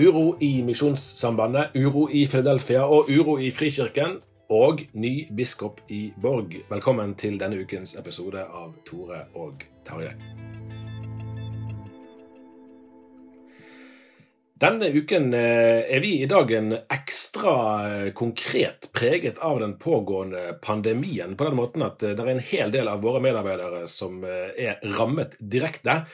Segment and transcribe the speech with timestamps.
[0.00, 4.14] Uro i Misjonssambandet, uro i Philadelphia og uro i Frikirken.
[4.48, 6.56] Og ny biskop i Borg.
[6.70, 10.14] Velkommen til denne ukens episode av Tore og Tarjei.
[14.64, 17.54] Denne uken eh, er vi i dag en ekstra
[17.92, 21.36] eh, konkret preget av den pågående pandemien.
[21.36, 24.80] På den måten at eh, det er en hel del av våre medarbeidere som er
[24.96, 26.06] rammet direkte.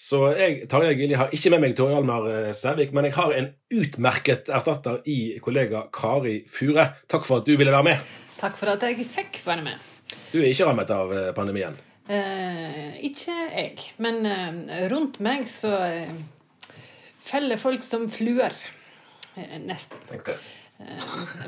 [0.00, 3.50] Så jeg Tarjei Gilje, har ikke med meg Tore Hjalmar Sævik, men jeg har en
[3.76, 6.86] utmerket erstatter i kollega Kari Fure.
[7.10, 8.08] Takk for at du ville være med.
[8.40, 9.86] Takk for at jeg fikk være med.
[10.32, 11.76] Du er ikke rammet av pandemien?
[12.10, 13.76] Eh, ikke jeg.
[14.02, 16.14] Men eh, rundt meg så eh,
[17.22, 18.56] feller folk som fluer.
[19.62, 20.00] Nesten.
[20.08, 20.34] Tenkte.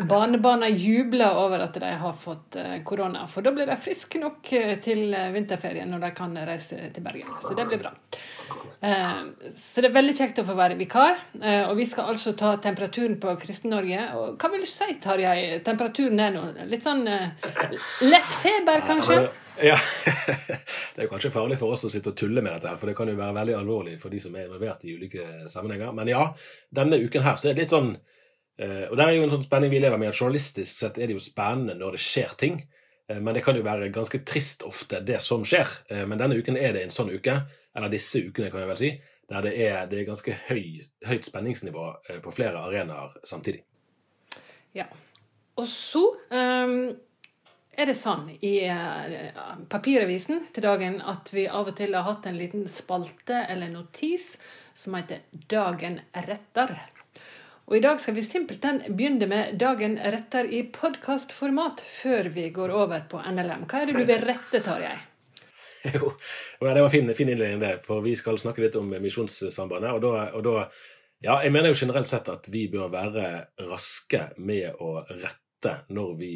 [0.09, 4.51] Barnebarna jubler over at de har fått korona, for da blir de friske nok
[4.85, 7.31] til vinterferien når de kan reise til Bergen.
[7.41, 7.95] Så det blir bra.
[9.57, 11.21] Så det er veldig kjekt å få være vikar.
[11.71, 14.09] Og vi skal altså ta temperaturen på Kristen-Norge.
[14.19, 15.63] Og hva vil du si, Tarjei?
[15.65, 19.23] Temperaturen er nå litt sånn lett feber, kanskje?
[19.63, 19.77] Ja,
[20.95, 22.97] Det er kanskje farlig for oss å sitte og tulle med dette, her, for det
[22.97, 25.93] kan jo være veldig alvorlig for de som er involvert i ulike sammenhenger.
[25.97, 26.27] Men ja,
[26.75, 27.95] denne uken her så er det litt sånn
[28.61, 31.15] Og det er jo en sånn spenning vi lever med, at journalistisk sett er det
[31.17, 32.59] jo spennende når det skjer ting.
[33.09, 35.73] Men det kan jo være ganske trist ofte, det som skjer.
[36.07, 37.39] Men denne uken er det en sånn uke,
[37.75, 38.91] eller disse ukene, kan jeg vel si,
[39.33, 41.87] der det er, det er ganske høy, høyt spenningsnivå
[42.23, 43.65] på flere arenaer samtidig.
[44.77, 44.87] Ja.
[45.57, 46.77] Og så um
[47.73, 52.29] er det sånn i uh, papiravisen til dagen at vi av og til har hatt
[52.29, 54.35] en liten spalte eller notis
[54.77, 56.77] som heter 'Dagen retter'.
[57.73, 62.69] Og i dag skal vi simpelthen begynne med 'Dagen retter' i podkastformat før vi går
[62.69, 63.63] over på NLM.
[63.65, 64.99] Hva er det du vil rette, Tarjei?
[65.95, 66.11] Jo,
[66.61, 67.81] det var fin, fin innledning, det.
[67.87, 69.89] For vi skal snakke litt om Misjonssambandet.
[69.97, 70.69] Og og da
[71.23, 73.27] Ja, jeg mener jo generelt sett at vi bør være
[73.71, 76.33] raske med å rette når vi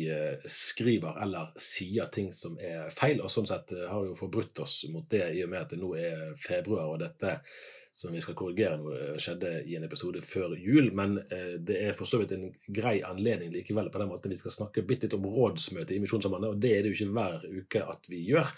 [0.46, 4.84] skriver eller sier ting som er feil, og sånn sett har vi jo forbrutt oss
[4.88, 7.42] mot det i og med at det nå er februar, og dette
[7.96, 10.90] som vi skal korrigere noe skjedde i en episode før jul.
[10.96, 11.14] Men
[11.64, 14.84] det er for så vidt en grei anledning likevel på den måten vi skal snakke
[14.84, 18.10] bitte litt om rådsmøtet i Misjonssambandet, og det er det jo ikke hver uke at
[18.12, 18.52] vi gjør.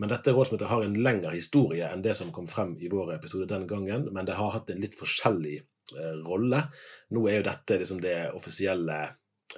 [0.00, 3.50] Men dette rådsmøtet har en lengre historie enn det som kom frem i vår episode
[3.50, 5.58] den gangen, men det har hatt en litt forskjellig
[6.24, 6.62] rolle.
[7.14, 9.00] Nå er jo dette liksom det offisielle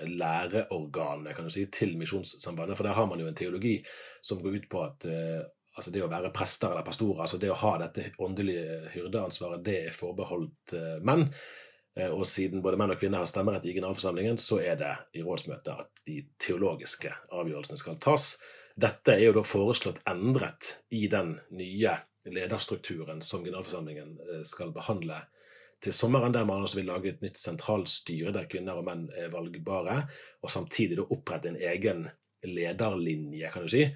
[0.08, 2.78] læreorganet kan du si, til Misjonssambandet.
[2.78, 3.76] For der har man jo en teologi
[4.24, 5.42] som går ut på at uh,
[5.76, 9.76] altså det å være prester eller pastorer, altså det å ha dette åndelige hyrdeansvaret, det
[9.88, 11.26] er forbeholdt uh, menn.
[11.98, 15.24] Uh, og siden både menn og kvinner har stemmerett i generalforsamlingen, så er det i
[15.24, 18.34] rådsmøtet at de teologiske avgjørelsene skal tas.
[18.72, 25.24] Dette er jo da foreslått endret i den nye lederstrukturen som generalforsamlingen skal behandle
[25.82, 29.32] til sommeren, der man også vil lage et nytt sentralstyre der kvinner og menn er
[29.32, 30.02] valgbare,
[30.42, 32.06] og samtidig da opprette en egen
[32.46, 33.86] lederlinje, kan du si,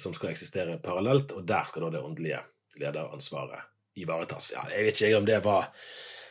[0.00, 2.38] som skal eksistere parallelt, og der skal da det åndelige
[2.80, 3.66] lederansvaret
[3.98, 4.52] ivaretas.
[4.54, 5.68] Ja, jeg vet ikke om det var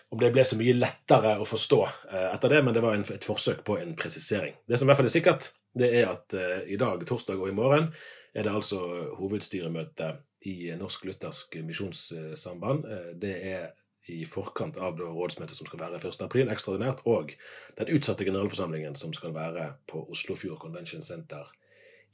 [0.09, 3.03] om det ble så mye lettere å forstå eh, etter det, men det var en,
[3.11, 4.55] et forsøk på en presisering.
[4.67, 7.51] Det som i hvert fall er sikkert, det er at uh, i dag, torsdag og
[7.51, 7.89] i morgen
[8.33, 8.79] er det altså
[9.19, 10.13] hovedstyremøte
[10.47, 12.87] i Norsk Luthersk Misjonssamband.
[13.19, 13.67] Det er
[14.13, 16.21] i forkant av rådsmøtet som skal være 1.
[16.23, 17.33] april, ekstraordinært, og
[17.77, 21.49] den utsatte generalforsamlingen som skal være på Oslofjord Convention Center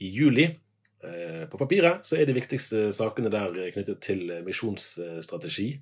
[0.02, 0.48] i juli.
[1.04, 5.74] Uh, på papiret så er de viktigste sakene der knyttet til misjonsstrategi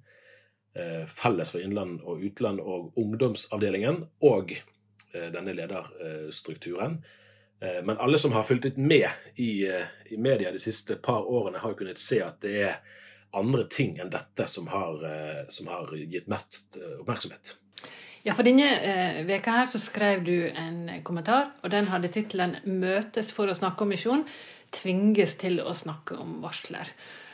[0.73, 7.01] Eh, felles for innland og utland og ungdomsavdelingen og eh, denne lederstrukturen.
[7.59, 11.59] Eh, men alle som har fulgt litt med i, i media de siste par årene,
[11.59, 12.79] har jo kunnet se at det er
[13.35, 15.03] andre ting enn dette som har,
[15.51, 17.55] som har gitt mest oppmerksomhet.
[18.23, 22.57] Ja, for denne eh, veka her så skrev du en kommentar, og den hadde tittelen
[22.63, 24.27] 'Møtes for å snakke om misjon'.
[24.71, 26.89] Tvinges til å snakke om varsler.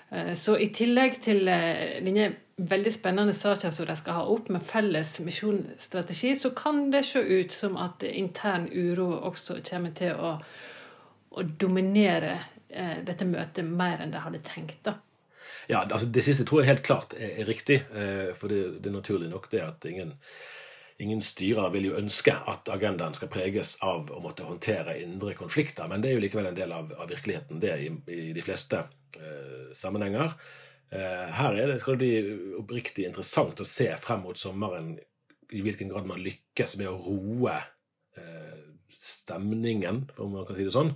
[0.09, 4.49] Eh, så i tillegg til eh, denne veldig spennende saken som de skal ha opp
[4.53, 10.15] med felles misjonsstrategi, så kan det se ut som at intern uro også kommer til
[10.17, 10.37] å,
[11.37, 12.37] å dominere
[12.69, 14.79] eh, dette møtet mer enn de hadde tenkt.
[14.87, 14.97] da.
[15.67, 17.81] Ja, altså Det siste tror jeg helt klart er, er riktig.
[18.39, 20.15] For det, det, er naturlig nok det at ingen,
[21.03, 25.89] ingen styrer vil jo ønske at agendaen skal preges av å måtte håndtere indre konflikter.
[25.89, 28.81] Men det er jo likevel en del av, av virkeligheten, det, i, i de fleste
[29.19, 30.33] eh, sammenhenger.
[30.89, 34.93] Eh, her er det, skal det bli oppriktig interessant å se frem mot sommeren
[35.51, 37.55] i hvilken grad man lykkes med å roe
[38.17, 38.59] eh,
[38.97, 40.93] stemningen, om man kan si det sånn.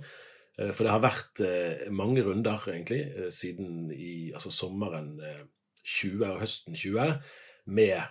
[0.58, 1.44] Eh, for det har vært
[1.92, 5.14] mange runder, egentlig, siden i altså sommeren
[5.82, 7.16] 20 og høsten 20,
[7.64, 8.02] med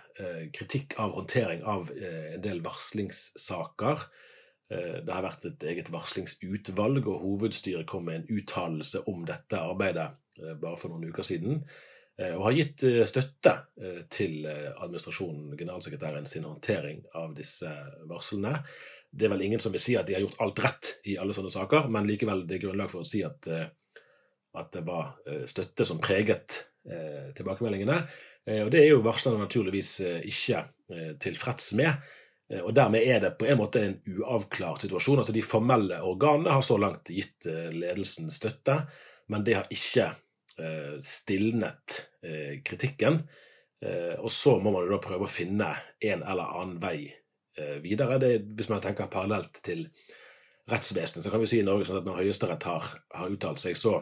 [0.56, 4.06] kritikk av håndtering av en del varslingssaker.
[4.68, 10.08] Det har vært et eget varslingsutvalg, og hovedstyret kom med en uttalelse om dette arbeidet
[10.40, 11.60] Eh, bare for noen uker siden,
[12.18, 13.54] eh, og har gitt eh, støtte
[14.12, 17.68] til administrasjonen, generalsekretæren, sin håndtering av disse
[18.08, 18.60] varslene.
[19.10, 21.34] Det er vel ingen som vil si at de har gjort alt rett i alle
[21.36, 25.18] sånne saker, men likevel det er grunnlag for å si at, at det var
[25.50, 26.62] støtte som preget
[27.36, 27.98] tilbakemeldingene.
[28.42, 30.64] Og det er jo varslerne naturligvis ikke
[31.22, 32.08] tilfreds med.
[32.64, 35.20] Og dermed er det på en måte en uavklart situasjon.
[35.22, 38.80] Altså De formelle organene har så langt gitt ledelsen støtte,
[39.32, 40.10] men det har ikke
[40.60, 43.22] eh, stilnet eh, kritikken.
[43.82, 46.98] Eh, og så må man jo da prøve å finne en eller annen vei
[47.84, 48.16] videre.
[48.16, 49.82] Det, hvis man tenker parallelt til
[50.72, 53.76] rettsvesenet, så kan vi si i Norge sånn at når Høyesterett har, har, uttalt seg,
[53.76, 53.98] så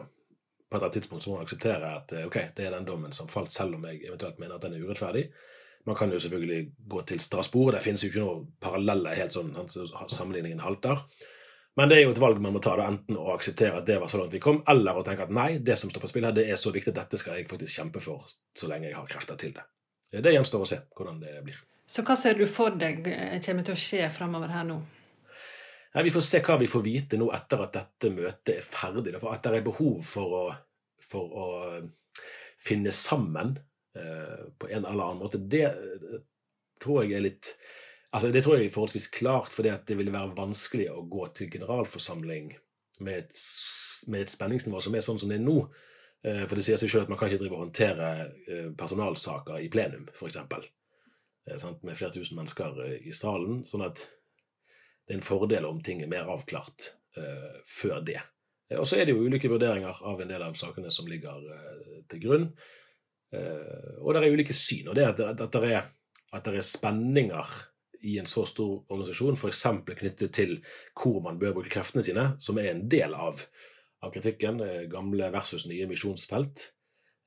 [0.71, 3.11] på et eller annet tidspunkt så må man akseptere at ok, det er den dommen
[3.11, 5.25] som falt, selv om jeg eventuelt mener at den er urettferdig.
[5.89, 7.73] Man kan jo selvfølgelig gå til Strasbourg.
[7.75, 11.03] Det finnes jo ikke noe parallelle helt sånn, sammenligningen halter.
[11.75, 13.97] Men det er jo et valg man må ta, da, enten å akseptere at det
[13.99, 16.27] var så langt vi kom, eller å tenke at nei, det som står på spill
[16.27, 19.11] her, det er så viktig dette skal jeg faktisk kjempe for så lenge jeg har
[19.11, 19.67] krefter til det.
[20.11, 21.59] Det gjenstår å se hvordan det blir.
[21.91, 24.77] Så hva ser du for deg eh, kommer til å skje fremover her nå?
[25.93, 29.17] Nei, Vi får se hva vi får vite nå etter at dette møtet er ferdig.
[29.19, 30.43] For at det er behov for å,
[31.03, 31.47] for å
[32.61, 33.57] finne sammen
[33.97, 36.19] eh, på en eller annen måte, det eh,
[36.81, 37.55] tror jeg er litt
[38.11, 41.47] Altså, Det tror jeg er forholdsvis klart, at det ville være vanskelig å gå til
[41.53, 42.49] generalforsamling
[43.07, 43.37] med et,
[44.11, 45.61] med et spenningsnivå som er sånn som det er nå.
[46.27, 48.09] Eh, for det sier seg selv at man kan ikke drive og håndtere
[48.51, 50.41] eh, personalsaker i plenum, f.eks.
[50.41, 53.63] Eh, med flere tusen mennesker i salen.
[53.69, 54.03] Sånn at
[55.07, 58.19] det er en fordel om ting er mer avklart uh, før det.
[58.77, 61.97] Og så er det jo ulike vurderinger av en del av sakene som ligger uh,
[62.11, 62.47] til grunn.
[63.31, 64.91] Uh, og det er ulike syn.
[64.91, 65.91] Og det at, at, er,
[66.31, 67.57] at det er spenninger
[68.01, 69.63] i en så stor organisasjon, f.eks.
[69.99, 70.55] knyttet til
[70.97, 73.43] hvor man bør bruke kreftene sine, som er en del av,
[74.01, 76.65] av kritikken, eh, gamle versus nye misjonsfelt.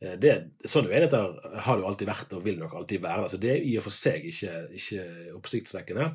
[0.02, 0.34] Eh, det,
[0.66, 3.28] sånne uenigheter har det jo alltid vært og vil nok alltid være.
[3.28, 5.06] Altså det er i og for seg ikke, ikke
[5.38, 6.10] oppsiktsvekkende.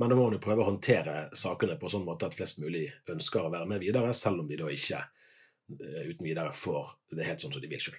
[0.00, 2.86] Men da må man jo prøve å håndtere sakene på sånn måte at flest mulig
[3.12, 7.26] ønsker å være med videre, selv om de da ikke eh, uten videre får det
[7.28, 7.98] helt sånn som de vil sjøl.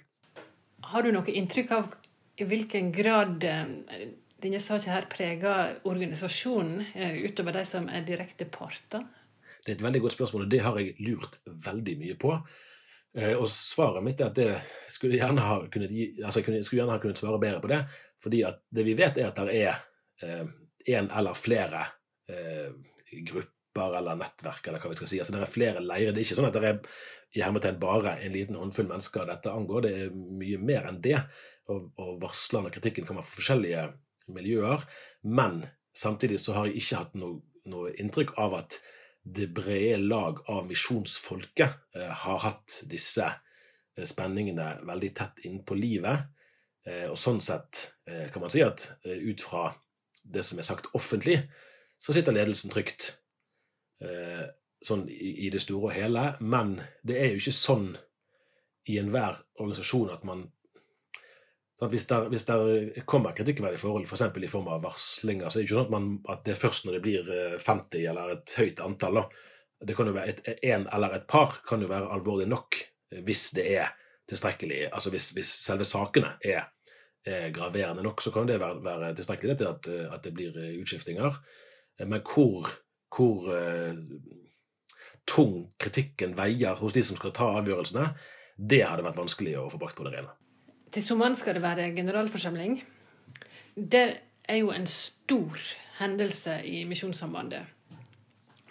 [0.90, 1.92] Har du noe inntrykk av
[2.42, 3.44] i hvilken grad
[4.42, 9.06] denne saken her preger organisasjonen eh, utover de som er direkte parter?
[9.62, 12.34] Det er et veldig godt spørsmål, og det har jeg lurt veldig mye på.
[13.14, 14.50] Eh, og svaret mitt er at det
[14.90, 17.84] skulle gjerne ha kunnet, gi, altså jeg skulle gjerne ha kunnet svare bedre på det.
[18.24, 20.50] fordi at det vi vet, er at det er
[20.90, 21.86] én eller flere
[22.32, 22.70] eh,
[23.28, 25.20] grupper eller nettverk, eller hva vi skal si.
[25.22, 26.14] Altså Det er flere leirer.
[26.14, 26.80] Det er ikke sånn at det er
[27.32, 29.86] i hermetegn bare en liten håndfull mennesker dette angår.
[29.86, 31.20] Det er mye mer enn det.
[31.72, 33.86] Og, og varslene og kritikken kommer fra forskjellige
[34.36, 34.84] miljøer.
[35.24, 35.64] Men
[35.98, 37.40] samtidig så har jeg ikke hatt noe,
[37.72, 38.82] noe inntrykk av at
[39.22, 46.26] det brede lag av misjonsfolket eh, har hatt disse eh, spenningene veldig tett innpå livet.
[46.88, 49.70] Eh, og sånn sett eh, kan man si at eh, ut fra
[50.24, 51.40] det som er sagt offentlig,
[52.02, 53.12] så sitter ledelsen trygt.
[54.02, 54.48] Eh,
[54.82, 56.26] sånn i, i, det store og hele.
[56.42, 57.92] Men det er jo ikke sånn
[58.90, 60.48] i enhver organisasjon at man
[61.78, 64.26] sånn hvis, der, hvis der kommer kritikkverdige forhold, f.eks.
[64.34, 66.62] For i form av varslinger, så er det ikke sånn at, man, at, det er
[66.64, 69.22] først når det blir 50 eller et høyt antall.
[69.22, 69.86] Da.
[69.90, 72.78] Det kan jo være et, en eller et par kan jo være alvorlig nok
[73.26, 73.90] hvis det er
[74.30, 76.70] tilstrekkelig Altså hvis, hvis selve sakene er,
[77.26, 81.38] er, graverende nok, så kan det være, være tilstrekkelig til at, at, det blir utskiftinger.
[82.02, 82.70] Men hvor,
[83.16, 83.50] hvor
[85.30, 88.08] tung kritikken veier hos de som skal ta avgjørelsene,
[88.58, 90.34] det hadde vært vanskelig å få brakt på det rene.
[90.92, 92.82] Til sommeren skal det være generalforsamling.
[93.76, 94.08] Det
[94.44, 95.62] er jo en stor
[96.02, 97.70] hendelse i Misjonssambandet.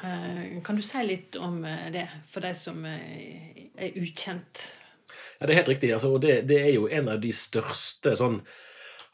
[0.01, 4.67] Eh, kan du si litt om eh, det, for de som er ukjent?
[5.41, 5.93] Ja, Det er helt riktig.
[5.97, 8.41] Altså, og det, det, er jo en av de største sånn,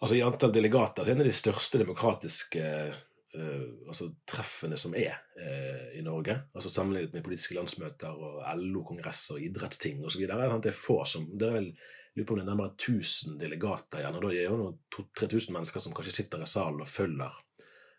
[0.03, 5.15] altså I antall delegater så en av de største demokratiske uh, altså, treffene som er
[5.39, 6.41] uh, i Norge.
[6.53, 10.27] altså Sammenlignet med politiske landsmøter og LO-kongresser og idrettsting osv.
[10.27, 11.71] Det er få som, det er vel
[12.17, 14.17] lurer på om det er nærmere 1000 delegater igjen.
[14.17, 17.43] og Da er det jo 2000-3000 mennesker som kanskje sitter i salen og følger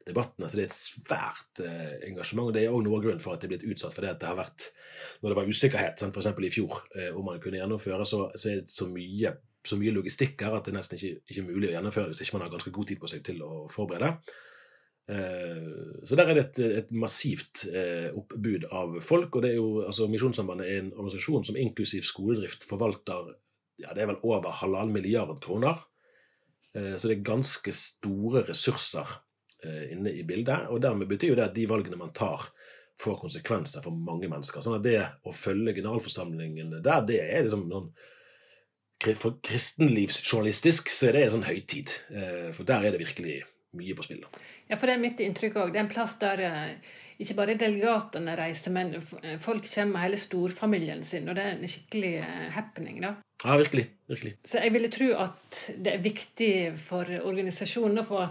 [0.08, 0.48] debattene.
[0.50, 2.50] Så det er et svært eh, engasjement.
[2.50, 4.14] og Det er òg noe av grunnen for at det er blitt utsatt for det
[4.14, 4.70] at det har vært
[5.22, 6.30] Når det var usikkerhet, f.eks.
[6.48, 9.34] i fjor, eh, om man kunne gjennomføre, så, så er det så mye,
[9.68, 12.38] så mye logistikk her at det er nesten ikke, ikke mulig å gjennomføre hvis ikke
[12.38, 14.14] man har ganske god tid på seg til å forberede.
[15.08, 17.66] Eh, så der er det et, et massivt
[18.22, 19.36] oppbud av folk.
[19.36, 23.36] og det er jo, altså Misjonssambandet er en organisasjon som inklusiv skoledrift forvalter
[23.78, 25.84] ja, det er vel over halvannen milliard kroner.
[26.74, 29.12] Så det er ganske store ressurser
[29.94, 30.68] inne i bildet.
[30.74, 32.50] Og dermed betyr jo det at de valgene man tar,
[33.02, 34.64] får konsekvenser for mange mennesker.
[34.64, 37.92] Sånn at det å følge generalforsamlingen der, det er liksom sånn
[39.22, 41.92] For kristenlivsjournalistisk så er det en sånn høytid.
[42.10, 43.44] Eh, for der er det virkelig
[43.78, 44.24] mye på spill.
[44.66, 45.76] Ja, for det er mitt inntrykk òg.
[45.76, 50.20] Det er en plass der eh, ikke bare delegatene reiser, men folk kommer med hele
[50.22, 52.12] storfamilien sin, og det er en skikkelig
[52.58, 53.14] happening, da.
[53.46, 53.86] Ja, virkelig.
[54.10, 54.34] virkelig.
[54.46, 58.24] Så jeg ville tro at det er viktig for organisasjonen å få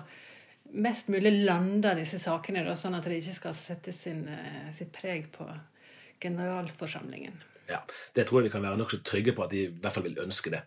[0.73, 4.93] mest mulig lander disse sakene, da, sånn at de ikke skal sette sin, uh, sitt
[4.95, 5.47] preg på
[6.23, 7.37] generalforsamlingen.
[7.69, 7.83] Ja,
[8.15, 10.19] Det tror jeg vi kan være nokså trygge på at de i hvert fall vil
[10.23, 10.63] ønske det.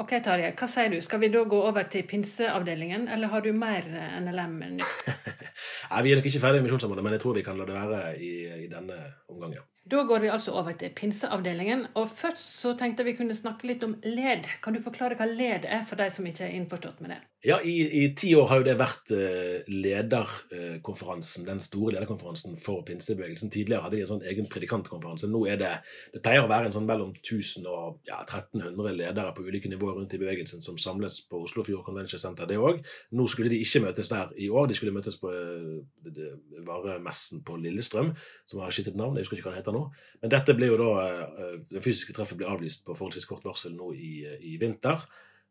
[0.00, 0.96] Ok, Tarjei, hva sier du?
[1.04, 3.84] Skal vi da gå over til pinseavdelingen, eller har du mer
[4.22, 5.10] NLM nytt?
[5.90, 7.76] Nei, Vi er nok ikke ferdig med Misjonssambandet, men jeg tror vi kan la det
[7.76, 8.30] være i,
[8.64, 8.96] i denne
[9.28, 9.66] omgangen.
[9.90, 11.86] Da går vi altså over til pinseavdelingen.
[11.98, 14.46] Og først så tenkte vi kunne snakke litt om led.
[14.62, 17.20] Kan du forklare hva led er, for de som ikke er innforstått med det?
[17.40, 22.84] Ja, i, i ti år har jo det vært uh, lederkonferansen, den store lederkonferansen for
[22.84, 23.48] pinsebevegelsen.
[23.50, 25.30] Tidligere hadde de en sånn egen predikantkonferanse.
[25.32, 25.70] Nå er det
[26.12, 29.96] Det pleier å være en sånn mellom 1000 og ja, 1300 ledere på ulike nivåer
[29.96, 32.82] rundt i bevegelsen som samles på Oslofjord Convention Center, det òg.
[33.16, 34.68] Nå skulle de ikke møtes der i år.
[34.68, 36.20] De skulle møtes på uh,
[36.68, 38.12] varemessen på Lillestrøm,
[38.44, 39.16] som har skiftet navn.
[39.16, 39.79] Jeg husker ikke hva den heter nå.
[40.20, 43.74] Men dette ble jo da eh, det fysiske treffet ble avlyst på forholdsvis kort varsel
[43.76, 44.14] nå i,
[44.52, 45.04] i vinter.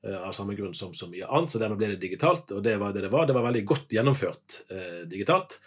[0.07, 2.53] Eh, av samme grunn som så mye annet, så dermed ble det digitalt.
[2.55, 3.27] Og det var det det var.
[3.27, 5.57] Det var veldig godt gjennomført eh, digitalt.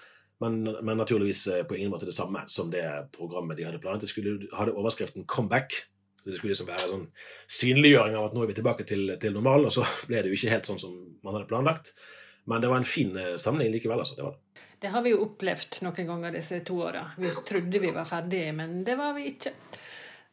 [0.40, 4.06] Men, men, naturligvis eh, på ingen måte det samme som det programmet de hadde planlagt.
[4.06, 5.84] De skulle, hadde overskriften 'Comeback'.
[6.22, 7.06] Så Det skulle liksom være sånn
[7.50, 9.66] synliggjøring av at nå er vi tilbake til, til normalen.
[9.68, 11.92] Og så ble det jo ikke helt sånn som man hadde planlagt.
[12.46, 13.98] Men det var en fin sammenheng likevel.
[13.98, 14.51] altså, det var det.
[14.82, 17.04] Det har vi jo opplevd noen ganger disse to åra.
[17.14, 19.52] Vi trodde vi var ferdige, men det var vi ikke.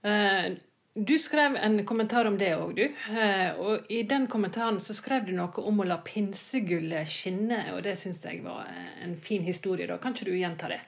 [0.01, 0.56] Eh,
[0.96, 2.88] du skrev en kommentar om det òg, du.
[3.13, 7.84] Eh, og i den kommentaren så skrev du noe om å la pinsegullet skinne, og
[7.86, 8.65] det syns jeg var
[9.06, 9.86] en fin historie.
[9.86, 10.01] da.
[10.01, 10.82] Kan ikke du gjenta det?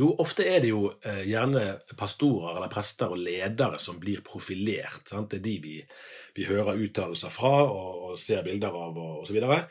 [0.00, 5.04] Jo, ofte er det jo eh, gjerne pastorer eller prester og ledere som blir profilert.
[5.12, 5.28] Sant?
[5.28, 5.80] Det er de vi,
[6.40, 9.28] vi hører uttalelser fra og, og, ser bilder av og osv.
[9.28, 9.66] Så, videre.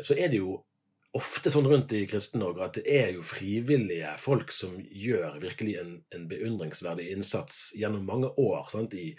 [0.00, 0.62] så er det jo
[1.14, 5.96] ofte sånn rundt i Kristen-Norge at det er jo frivillige folk som gjør virkelig en,
[6.14, 8.64] en beundringsverdig innsats gjennom mange år.
[8.72, 8.96] Sant?
[8.98, 9.14] I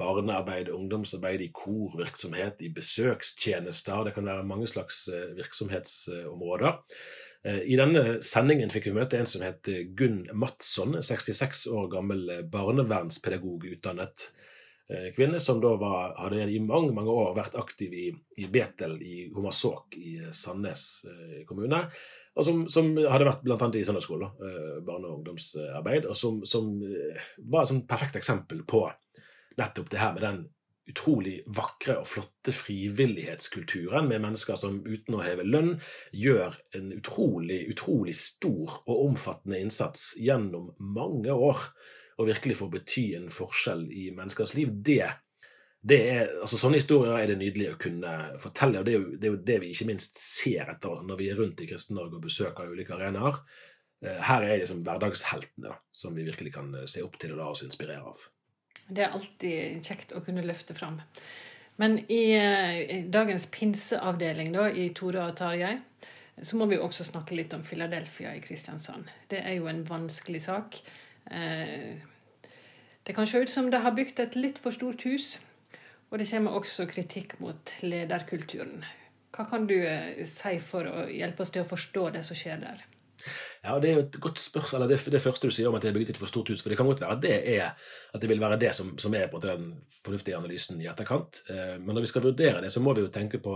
[0.00, 4.06] barnearbeid, ungdomsarbeid, i korvirksomhet, i besøkstjenester.
[4.06, 6.78] Det kan være mange slags eh, virksomhetsområder.
[7.44, 12.30] Eh, I denne sendingen fikk vi møte en som het Gunn Matsson, 66 år gammel
[12.52, 14.49] barnevernspedagog utdannet Eh,
[15.14, 18.06] kvinne som da var, hadde i mange mange år vært aktiv i,
[18.42, 21.84] i Betel i Hommersåk i eh, Sandnes eh, kommune.
[22.38, 23.56] Og som, som hadde vært bl.a.
[23.74, 24.28] i søndagsskole,
[24.86, 26.06] barne- og ungdomsarbeid.
[26.06, 26.68] Og som, som
[27.50, 28.84] var et perfekt eksempel på
[29.58, 30.40] nettopp det her med den
[30.90, 35.74] utrolig vakre og flotte frivillighetskulturen med mennesker som uten å heve lønn
[36.16, 41.66] gjør en utrolig, utrolig stor og omfattende innsats gjennom mange år
[42.20, 45.06] og virkelig får bety en forskjell i menneskers liv, det
[45.80, 48.10] det er, altså Sånne historier er det nydelig å kunne
[48.42, 48.82] fortelle.
[48.82, 51.30] og Det er jo det, er jo det vi ikke minst ser etter når vi
[51.32, 53.38] er rundt i Kristen-Norge og besøker ulike arenaer.
[54.04, 57.40] Eh, her er liksom hverdagsheltene da, som vi virkelig kan eh, se opp til og
[57.40, 58.26] la oss inspirere av.
[58.90, 61.00] Det er alltid kjekt å kunne løfte fram.
[61.80, 65.78] Men i, i dagens pinseavdeling da, i Tore og Tarjei,
[66.44, 69.08] så må vi også snakke litt om Philadelphia i Kristiansand.
[69.32, 70.76] Det er jo en vanskelig sak.
[71.30, 75.36] Det kan se ut som det har bygd et litt for stort hus.
[76.10, 78.82] Og det kommer også kritikk mot lederkulturen.
[79.30, 82.58] Hva kan du eh, si for å hjelpe oss til å forstå det som skjer
[82.64, 82.82] der?
[83.62, 85.90] Ja, Det er jo et godt spørsmål, det, det første du sier om at det
[85.90, 86.62] er bygget et for stort hus.
[86.64, 89.14] for Det kan godt være at det, er, at det vil være det som, som
[89.14, 89.70] er den
[90.00, 91.44] fornuftige analysen i etterkant.
[91.48, 93.54] Eh, men når vi skal vurdere det, så må vi jo tenke på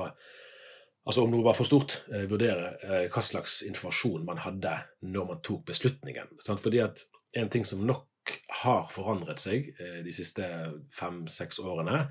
[1.04, 4.76] altså om noe var for stort, eh, vurdere hva slags informasjon man hadde
[5.10, 6.38] når man tok beslutningen.
[6.38, 7.02] Fordi at
[7.36, 9.66] en ting som nok har forandret seg
[10.04, 10.46] de siste
[10.94, 12.06] fem-seks årene,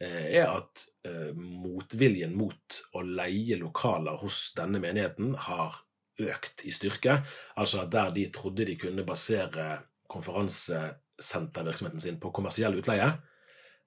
[0.00, 5.78] Eh, er at eh, motviljen mot å leie lokaler hos denne menigheten har
[6.20, 7.22] økt i styrke.
[7.56, 9.78] Altså at der de trodde de kunne basere
[10.12, 13.08] konferansesentervirksomheten sin på kommersiell utleie,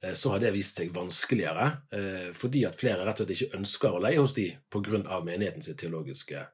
[0.02, 1.68] eh, så har det vist seg vanskeligere,
[2.34, 5.22] fordi at flere rett og slett ikke ønsker å leie hos de pga.
[5.22, 6.48] menighetens teologiske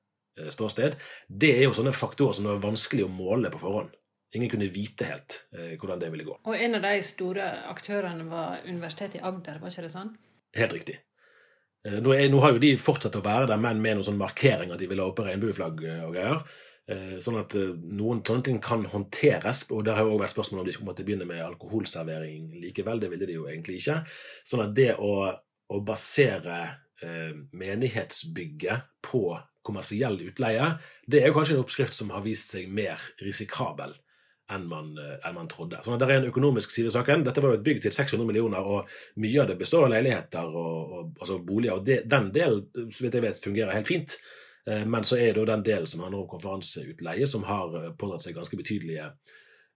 [0.52, 1.00] ståsted.
[1.30, 3.96] Det er jo sånne faktorer som er vanskelig å måle på forhånd.
[4.36, 6.38] Ingen kunne vite helt eh, hvordan det ville gå.
[6.44, 10.12] Og en av de store aktørene var Universitetet i Agder, var ikke det sånn?
[10.60, 10.98] Helt riktig.
[11.88, 14.20] Eh, nå, er, nå, har jo de fortsatt å være der, men med noen sånn
[14.20, 16.48] markering at de vil ha oppe regnbueflagg eh, og greier.
[16.86, 19.64] Sånn at noen sånne ting kan håndteres.
[19.74, 23.02] Og der har jo også vært spørsmål om de skulle begynne med alkoholservering likevel.
[23.02, 23.96] Det ville de jo egentlig ikke.
[24.46, 25.16] Sånn at det å,
[25.66, 26.60] å basere
[27.02, 29.24] eh, menighetsbygget på
[29.66, 30.76] kommersiell utleie,
[31.10, 33.98] det er jo kanskje en oppskrift som har vist seg mer risikabel
[34.54, 35.80] enn man, eh, enn man trodde.
[35.82, 37.24] Sånn at Det er en økonomisk side i saken.
[37.26, 40.46] Dette var jo et bygg til 600 millioner, og mye av det består av leiligheter
[40.46, 41.80] og, og altså boliger.
[41.80, 44.18] og det, Den delen så vidt jeg vet, fungerer helt fint.
[44.68, 47.92] Eh, men så er det jo den delen som handler om konferanseutleie, som har eh,
[47.98, 49.10] pådratt seg ganske betydelige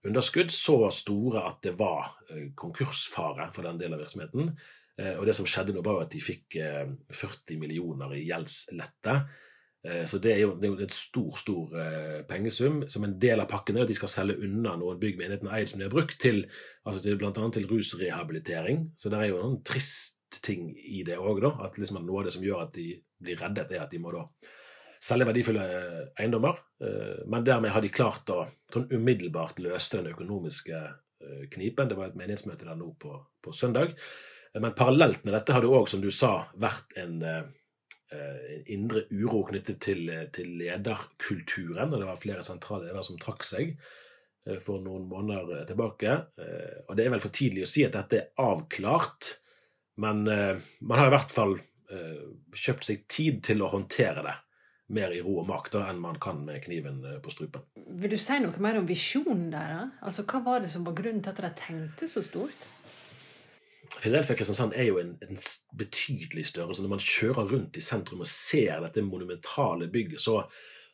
[0.06, 0.54] underskudd.
[0.54, 2.14] Så store at det var
[2.56, 4.54] konkursfare for den delen av virksomheten.
[5.00, 6.58] Og det som skjedde nå, var at de fikk
[7.16, 9.14] 40 millioner i gjeldslette.
[9.88, 12.82] Eh, så det er jo, det er jo et stor stor eh, pengesum.
[12.92, 15.60] Som en del av pakken er at de skal selge unna noen bygg menigheten har
[15.60, 16.42] eid som de har brukt til,
[16.84, 18.90] altså til annet til rusrehabilitering.
[18.96, 21.54] Så det er jo noen trist ting i det òg, da.
[21.66, 24.12] At liksom noe av det som gjør at de blir reddet, er at de må
[24.14, 24.26] da
[25.00, 25.64] selge verdifulle
[26.20, 26.60] eiendommer.
[26.84, 30.88] Eh, men dermed har de klart å sånn umiddelbart løse den økonomiske
[31.52, 31.88] knipen.
[31.88, 33.10] Det var et menighetsmøte der nå på,
[33.44, 33.90] på søndag.
[34.56, 37.20] Men parallelt med dette har det òg, som du sa, vært en
[38.66, 41.92] indre uro knyttet til, eh, til, lederkulturen.
[41.92, 46.16] Og det var flere sentrale ledere som trakk seg eh, for noen måneder tilbake.
[46.88, 49.36] Og det er vel for tidlig å si at dette er avklart,
[50.00, 51.58] men man har i hvert fall
[52.56, 54.36] kjøpt seg tid til å håndtere det
[54.94, 57.66] mer i ro og makt enn man kan med kniven på strupen.
[57.74, 59.90] Vil du si noe mer om visjonen der?
[60.00, 62.64] Altså, Hva var det som var grunnen til at de tenkte så stort?
[63.98, 65.38] Fidelfia Kristiansand er jo en, en,
[65.78, 66.82] betydelig størrelse.
[66.84, 70.44] Når man kjører rundt i sentrum og ser dette monumentale bygget, så,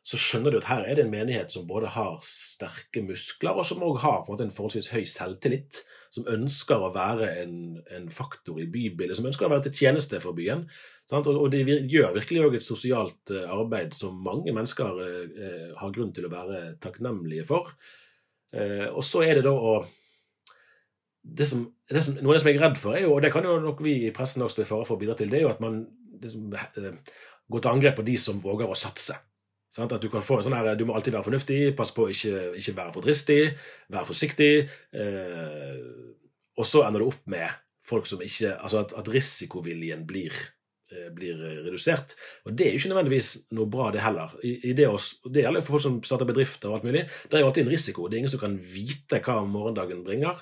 [0.07, 3.67] så skjønner du at her er det en menighet som både har sterke muskler, og
[3.69, 5.83] som òg har på en, måte en forholdsvis høy selvtillit.
[6.15, 7.57] Som ønsker å være en,
[7.93, 10.65] en faktor i bybildet, som ønsker å være til tjeneste for byen.
[11.11, 11.29] Sant?
[11.29, 15.93] Og, de gjør virkelig òg et sosialt eh, arbeid som mange mennesker eh, eh, har
[15.95, 17.75] grunn til å være takknemlige for.
[18.57, 19.77] Eh, og så er det da å
[21.27, 23.23] det som, det som, noe av det som jeg er redd for, er jo, og
[23.25, 25.31] det kan jo nok vi i pressen også stå i fare for å bidra til,
[25.33, 25.81] det er jo at man
[26.23, 26.53] liksom,
[27.53, 29.17] går til angrep på de som våger å satse.
[29.73, 29.93] Sant?
[29.93, 32.13] At Du kan få en sånn her, du må alltid være fornuftig, pass på å
[32.13, 33.41] ikke, ikke være for dristig,
[33.93, 34.53] være forsiktig.
[34.97, 35.81] Eh,
[36.57, 40.35] og så ender det opp med folk som ikke Altså at, at risikoviljen blir,
[40.93, 41.37] eh, blir,
[41.67, 42.17] redusert.
[42.47, 44.33] Og det er jo ikke nødvendigvis noe bra, det heller.
[44.43, 47.05] I, i det, også, det gjelder for folk som starter bedrifter og alt mulig.
[47.27, 48.09] Det er jo alltid en risiko.
[48.09, 50.41] Det er ingen som kan vite hva morgendagen bringer.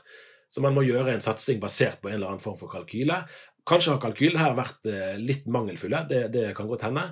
[0.49, 3.23] Så man må gjøre en satsing basert på en eller annen form for kalkyle.
[3.69, 7.09] Kanskje har kalkylen her vært eh, litt mangelfulle, det, det kan godt hende.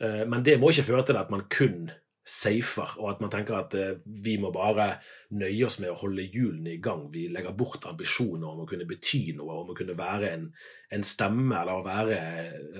[0.00, 1.90] Eh, men det må ikke føre til at man kun
[2.22, 4.92] safer, og at man tenker at eh, vi må bare
[5.36, 7.08] nøye oss med å holde hjulene i gang.
[7.12, 10.48] Vi legger bort ambisjoner om å kunne bety noe, om å kunne være en,
[10.96, 12.22] en stemme eller å være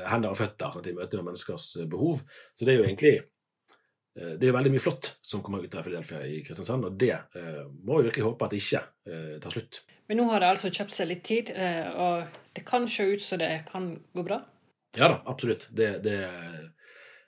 [0.09, 2.22] hender og føtter i møte med menneskers behov.
[2.55, 3.16] Så det er jo egentlig
[4.12, 7.62] det er veldig mye flott som kommer ut av Filadelfia i Kristiansand, og det eh,
[7.64, 9.81] må vi virkelig håpe at det ikke eh, tar slutt.
[10.11, 13.25] Men nå har det altså kjøpt seg litt tid, eh, og det kan se ut
[13.25, 14.42] som det kan gå bra?
[14.98, 15.70] Ja da, absolutt.
[15.72, 16.18] Det, det,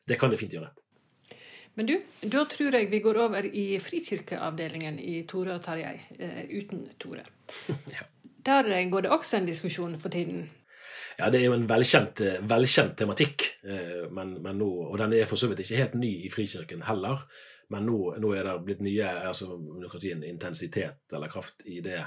[0.04, 0.68] det kan det fint gjøre.
[1.74, 1.94] Men du,
[2.30, 7.24] da tror jeg vi går over i frikirkeavdelingen i Tore og Tarjei, eh, uten Tore.
[7.96, 8.04] ja.
[8.44, 10.50] Der går det også en diskusjon for tiden.
[11.18, 13.44] Ja, det er jo en velkjent, velkjent tematikk,
[14.14, 17.22] men, men nå, og den er for så vidt ikke helt ny i Frikirken heller.
[17.72, 19.56] Men nå, nå er det blitt nye altså,
[20.02, 22.00] si en intensitet eller kraft i det.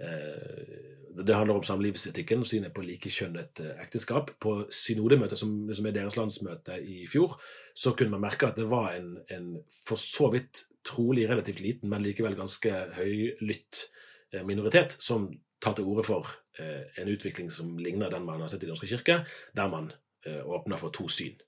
[0.00, 4.32] Det handler om samlivsetikken, og synet på likekjønnet ekteskap.
[4.42, 7.36] På synodemøtet, som, som, er deres landsmøte i fjor,
[7.76, 9.52] så kunne man merke at det var en, en
[9.84, 13.84] for så vidt trolig relativt liten, men likevel ganske høylytt
[14.46, 15.28] minoritet som
[15.60, 18.74] tar til orde for eh, en utvikling som ligner den man har sett i Den
[18.74, 19.20] norske kirke,
[19.54, 19.92] der man
[20.26, 21.38] eh, åpner for to syn.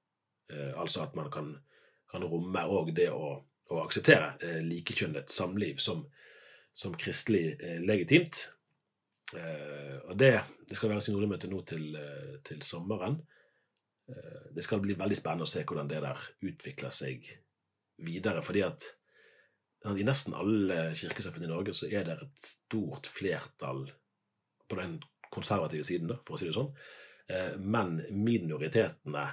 [0.52, 1.56] Eh, altså at man kan,
[2.10, 3.34] kan romme òg det å,
[3.72, 6.04] å akseptere eh, likekjønnet samliv som,
[6.72, 8.46] som kristelig eh, legitimt.
[9.36, 10.34] Eh, og det,
[10.68, 11.92] det skal være synodemøte nå til,
[12.44, 13.20] til sommeren.
[14.52, 17.22] det skal bli veldig spennende å se hvordan det der utvikler seg
[18.02, 18.42] videre.
[18.42, 18.84] fordi at
[19.96, 23.86] i nesten alle kirkesamfunn i Norge så er det et stort flertall
[24.72, 24.98] på den
[25.32, 26.72] konservative siden, da, for å si det sånn.
[27.28, 29.26] Eh, men minoritetene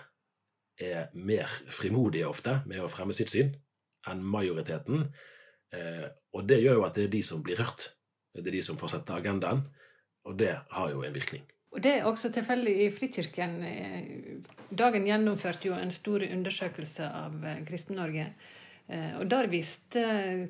[0.79, 3.51] er mer frimodige ofte med å fremme sitt syn
[4.07, 5.09] enn majoriteten.
[5.75, 7.91] Eh, og det gjør jo at det er de som blir hørt.
[8.35, 9.65] Det er de som får sette agendaen.
[10.27, 11.43] Og det har jo en virkning.
[11.69, 13.51] Og Det er også tilfeldig i Frikirken.
[14.73, 18.25] Dagen gjennomførte jo en stor undersøkelse av Kristen-Norge.
[19.21, 20.03] Og Der viste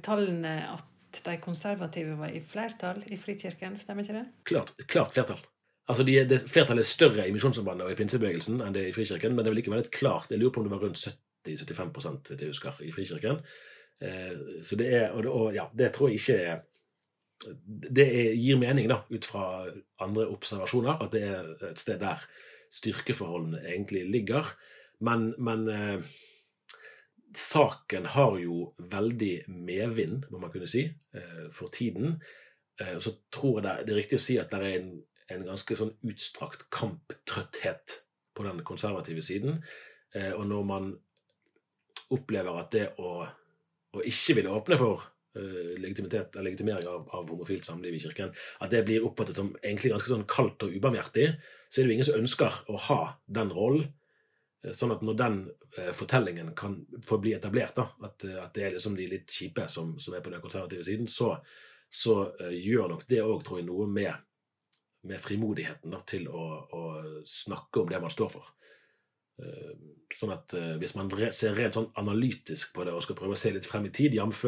[0.04, 0.86] tallene at
[1.26, 4.28] de konservative var i flertall i Frikirken, stemmer ikke det?
[4.50, 5.42] Klart, klart flertall.
[5.90, 8.94] Altså, de, det, Flertallet er større i Misjonssambandet og i pinsebevegelsen enn det er i
[8.94, 11.02] Frikirken, men det er vel likevel et klart Jeg lurer på om det var rundt
[11.02, 13.42] 70-75% jeg husker, i Frikirken.
[14.06, 16.60] Eh, så det er, og, og, ja, det tror jeg ikke er
[17.96, 19.44] Det er, gir mening, da, ut fra
[20.04, 22.22] andre observasjoner, at det er et sted der
[22.76, 24.50] styrkeforholdene egentlig ligger.
[25.08, 26.10] Men, men eh,
[27.36, 32.22] saken har jo veldig medvind, må man kunne si, eh, for tiden.
[32.82, 34.90] Eh, så tror jeg det er riktig å si at det er en,
[35.30, 38.00] en ganske sånn utstrakt kamptrøtthet
[38.34, 39.62] på den konservative siden.
[40.16, 40.92] Eh, og når man
[42.10, 43.24] opplever at det å,
[43.94, 45.08] å ikke ville åpne for
[45.40, 50.10] legitimitet, legitimering av, av, homofilt samliv i kirken, at det blir oppfattet som egentlig ganske
[50.10, 51.28] sånn kaldt og ubarmhjertig,
[51.70, 52.98] så er det jo ingen som ønsker å ha
[53.38, 53.86] den rollen.
[54.64, 55.40] Eh, sånn at når den
[55.78, 59.32] eh, fortellingen kan få bli etablert, da, at, eh, at, det er liksom de litt
[59.32, 61.36] kjipe som, som er på den konservative siden, så,
[61.90, 64.14] så gjør nok det òg, tror jeg, noe med,
[65.10, 66.46] med frimodigheten da, til å,
[66.76, 66.86] å,
[67.26, 68.56] snakke om det man står for.
[70.20, 73.54] Sånn at hvis man ser rent sånn analytisk på det og skal prøve å se
[73.56, 74.42] litt frem i tid, jf.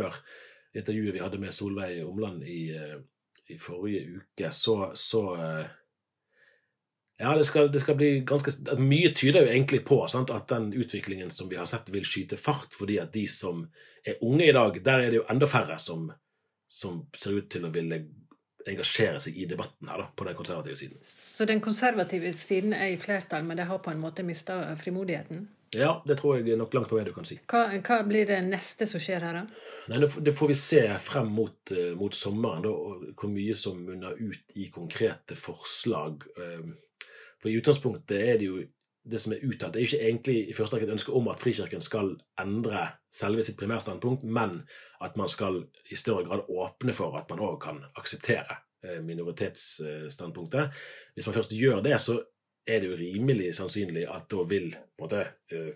[0.75, 2.65] intervjuet vi hadde med Solveig Omland i,
[3.47, 5.23] i forrige uke, så, så
[7.21, 10.71] ja, det skal, det skal, bli ganske Mye tyder jo egentlig på sant, at den
[10.73, 13.67] utviklingen som vi har sett, vil skyte fart, fordi at de som
[14.07, 16.09] er unge i dag, der er det jo enda færre som,
[16.65, 18.01] som ser ut til å ville
[18.67, 21.01] engasjere seg i debatten her, da, på den konservative siden.
[21.05, 25.47] Så den konservative siden er i flertall, men det har på en måte mista frimodigheten?
[25.77, 27.37] Ja, det tror jeg nok langt på vei du kan si.
[27.47, 29.67] Hva, hva, blir det neste som skjer her, da?
[29.93, 32.73] Nei, Det får vi se frem mot, uh, mot sommeren, da,
[33.15, 36.25] hvor mye som munner ut i konkrete forslag.
[36.35, 36.73] Uh,
[37.41, 38.61] for i utgangspunktet er det jo
[39.03, 41.29] det som er uttalt, det er jo ikke egentlig i første rekke et ønske om
[41.31, 44.59] at Frikirken skal endre selve sitt primærstandpunkt, men
[45.01, 50.77] at man skal i større grad åpne for at man òg kan akseptere eh, minoritetsstandpunktet.
[51.15, 52.19] Hvis man først gjør det, så
[52.67, 54.69] er det jo rimelig sannsynlig at da vil
[55.01, 55.73] måte, eh,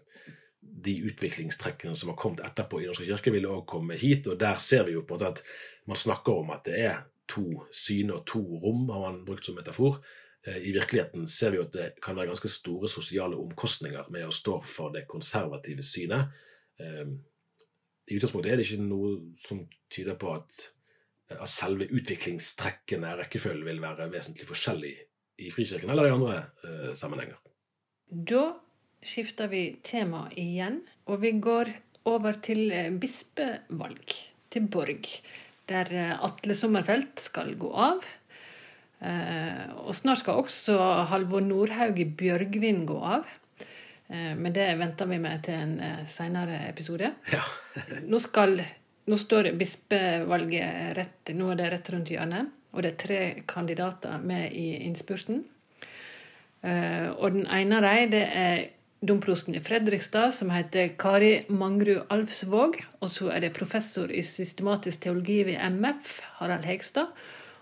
[0.85, 4.27] de utviklingstrekkene som har kommet etterpå i Norske kirke, vil òg komme hit.
[4.29, 5.41] Og der ser vi jo på en måte at
[5.89, 9.57] man snakker om at det er to syn og to rom, har man brukt som
[9.57, 9.97] metafor.
[10.45, 14.33] Eh, I virkeligheten ser vi at det kan være ganske store sosiale omkostninger med å
[14.33, 16.33] stå for det konservative synet.
[16.79, 17.17] Ehm,
[18.05, 20.59] I utgangspunktet er det ikke noe som tyder på at,
[21.29, 24.93] eh, selve utviklingstrekkene rekkefølgen vil være vesentlig forskjellig
[25.39, 27.35] i Frikirken eller i andre uh, sammenhenger.
[28.07, 28.53] Da
[29.03, 30.77] skifter vi tema igjen,
[31.11, 31.73] og vi går
[32.07, 34.13] over til bispevalg,
[34.49, 35.09] til Borg,
[35.67, 35.91] der
[36.23, 38.05] Atle Sommerfelt skal gå av.
[38.99, 40.77] Eh, og snart skal også
[41.11, 43.27] Halvor Nordhaug i Bjørgvin gå av.
[44.07, 47.11] Eh, men det venter vi med til en senere seinere episode.
[47.33, 47.43] Ja.
[48.11, 48.61] nå, skal,
[49.09, 52.53] nå står bispevalget rett, nå er det rett rundt hjørnet.
[52.75, 55.45] Og det er tre kandidater med i innspurten.
[56.65, 58.65] Og den ene av dem er
[59.05, 62.81] domprosten i Fredrikstad, som heter Kari Mangrud Alfsvåg.
[62.99, 67.13] Og så er det professor i systematisk teologi ved MF, Harald Hegstad.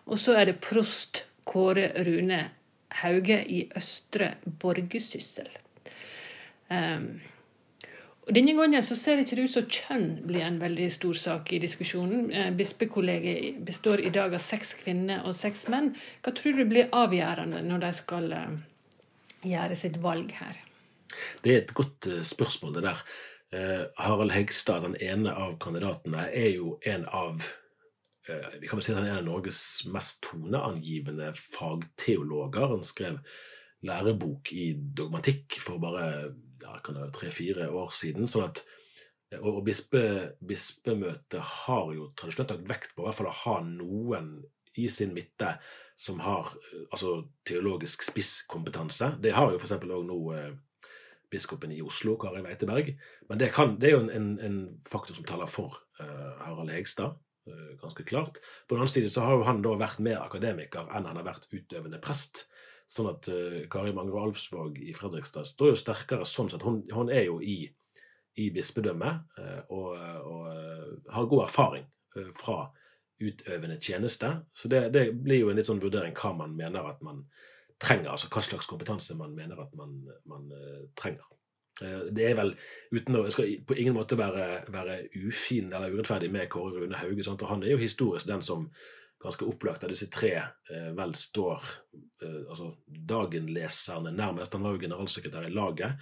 [0.06, 2.42] Og så er det prost Kåre Rune
[3.02, 5.50] Hauge i Østre Borgesyssel.
[6.70, 7.22] Um,
[8.24, 11.52] Og Denne gangen så ser det ikke ut som kjønn blir en veldig stor sak
[11.52, 12.30] i diskusjonen.
[12.32, 15.92] Eh, bispekollegiet består i dag av seks kvinner og seks menn.
[16.24, 18.54] Hva tror du blir avgjørende når de skal eh,
[19.44, 20.62] gjøre sitt valg her?
[21.44, 23.06] Det er et godt eh, spørsmål, det der.
[24.02, 27.44] Harald Hegstad, den ene av kandidatene, er jo en av
[28.62, 32.70] vi kan si at Han er en av Norges mest toneangivende fagteologer.
[32.72, 33.20] Han skrev
[33.84, 36.06] lærebok i dogmatikk for bare
[36.64, 36.78] ja,
[37.12, 38.30] tre-fire år siden.
[38.30, 38.64] sånn at
[39.42, 44.36] og bispe, Bispemøtet har jo tradisjonelt lagt vekt på i hvert fall å ha noen
[44.78, 45.56] i sin midte
[46.00, 46.50] som har
[46.92, 49.14] altså, teologisk spisskompetanse.
[49.22, 49.76] Det har jo f.eks.
[49.78, 50.54] òg nå eh,
[51.34, 52.94] biskopen i Oslo, Kari Weiteberg.
[53.30, 54.58] Men det, kan, det er jo en, en, en,
[54.90, 57.18] faktor som taler for eh, Harald Hegstad,
[57.82, 58.40] ganske klart.
[58.68, 61.26] På den annen side så har jo han da vært mer akademiker enn han har
[61.28, 62.46] vært utøvende prest.
[62.90, 66.66] Sånn at uh, Kari Mangro Alfsvåg i Fredrikstad står jo sterkere sånn sett.
[66.68, 67.64] Hun, hun er jo i,
[68.40, 69.90] i bispedømmet uh, og,
[70.30, 71.90] og uh, har god erfaring
[72.38, 72.68] fra
[73.24, 74.30] utøvende tjeneste.
[74.54, 77.24] Så det, det, blir jo en litt sånn vurdering hva man mener at man
[77.82, 78.12] trenger.
[78.14, 79.96] Altså hva slags kompetanse man mener at man,
[80.30, 80.52] man
[81.00, 81.26] trenger.
[81.82, 82.52] Det er vel,
[82.94, 87.00] uten å, Jeg skal på ingen måte være, være ufin eller urettferdig med Kåre Rune
[87.00, 87.26] Hauge.
[87.26, 87.42] Sant?
[87.42, 88.68] og Han er jo historisk den som
[89.24, 91.64] ganske opplagt av disse tre eh, vel står
[92.24, 94.54] eh, altså Dagen-leserne nærmest.
[94.54, 95.96] Han var jo generalsekretær i laget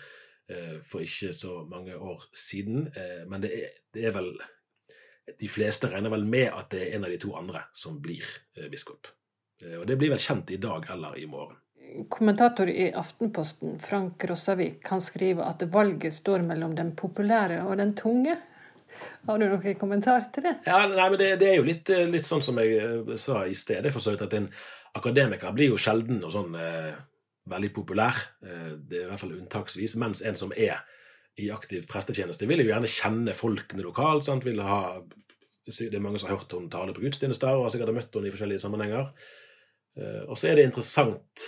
[0.50, 2.88] eh, for ikke så mange år siden.
[2.96, 4.34] Eh, men det er, det er, vel
[5.38, 8.26] De fleste regner vel med at det er en av de to andre som blir
[8.58, 9.14] eh, biskop.
[9.62, 11.61] Eh, og det blir vel kjent i dag eller i morgen.
[12.10, 17.94] Kommentator i Aftenposten, Frank Rossavik, kan skrive at valget står mellom den populære og den
[17.98, 18.38] tunge.
[19.28, 20.56] Har du noen kommentar til det?
[20.68, 23.44] Ja, nei, men det, det er jo litt, eh, litt, sånn som jeg eh, sa
[23.48, 24.50] i stedet, for så vidt, at en
[24.98, 26.92] akademiker blir jo sjelden og sånn eh,
[27.52, 28.18] veldig populær.
[28.46, 29.96] Eh, det er i hvert fall unntaksvis.
[30.02, 30.84] Mens en som er
[31.40, 34.28] i aktiv prestetjeneste, vil jo gjerne kjenne folkene lokalt.
[34.28, 34.46] sant?
[34.46, 35.00] Vil ha,
[35.66, 38.30] det er mange som har hørt henne tale på gudstjenester og har sikkert møtt henne
[38.30, 39.12] i forskjellige sammenhenger.
[39.98, 41.48] Eh, og så er det interessant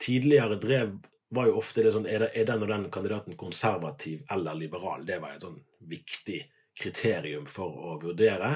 [0.00, 0.94] Tidligere drev
[1.36, 5.04] var jo ofte det sånn Er, den og den kandidaten konservativ eller liberal?
[5.04, 5.58] Det var et sånn
[5.90, 6.38] viktig
[6.80, 8.54] kriterium for å vurdere.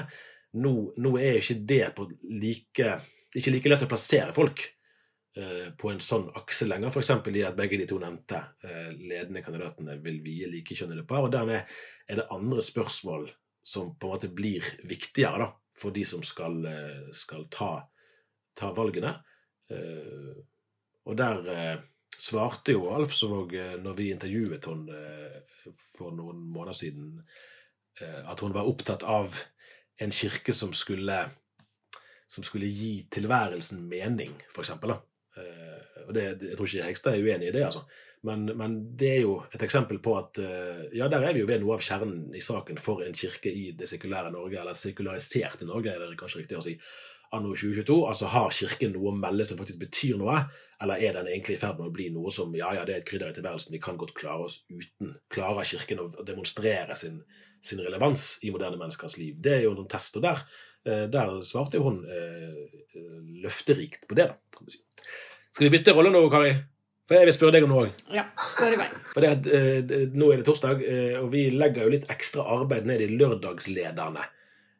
[0.57, 2.95] Nå, nå er ikke det på like
[3.35, 4.63] ikke like lett å plassere folk
[5.37, 6.91] eh, på en sånn akse lenger.
[6.91, 7.11] F.eks.
[7.33, 11.27] i at begge de to nevnte eh, ledende kandidatene vil vie likekjønnede par.
[11.27, 13.27] og Dermed er det andre spørsmål
[13.67, 17.71] som på en måte blir viktigere da, for de som skal, eh, skal ta,
[18.57, 19.17] ta, valgene.
[19.69, 20.37] Eh,
[21.07, 21.77] og der eh,
[22.17, 27.11] svarte jo Alfsvåg, eh, når vi intervjuet henne eh, for noen måneder siden,
[28.01, 29.37] eh, at hun var opptatt av
[30.01, 31.21] en kirke som skulle,
[32.29, 34.93] som skulle gi tilværelsen mening, for eksempel.
[36.07, 37.81] Og det, jeg tror ikke Hegstad er uenig i det, altså.
[38.25, 40.39] Men, men, det er jo et eksempel på at
[40.93, 43.71] ja, der er vi jo ved noe av kjernen i saken for en kirke i
[43.77, 46.75] det sekulære Norge, eller sekulariserte Norge, er det kanskje riktig å si
[47.35, 47.97] anno 2022?
[48.09, 50.39] Altså Har Kirken noe å melde som faktisk betyr noe,
[50.83, 53.01] eller er den egentlig i ferd med å bli noe som ja, ja, det er
[53.01, 55.15] et krydder i tilværelsen, vi kan godt klare oss uten?
[55.33, 57.19] Klarer Kirken å demonstrere sin,
[57.63, 59.35] sin relevans i moderne menneskers liv?
[59.43, 60.45] Det er jo noen tester der.
[60.87, 62.63] Eh, der svarte jo hun eh,
[63.43, 64.31] løfterikt på det.
[64.31, 64.79] da.
[65.51, 66.55] Skal vi bytte rolle nå, Kari?
[67.07, 67.99] For jeg vil spørre deg om noe òg.
[68.11, 68.87] Ja, spør i vei.
[69.13, 72.43] For det at, eh, Nå er det torsdag, eh, og vi legger jo litt ekstra
[72.57, 74.25] arbeid ned i lørdagslederne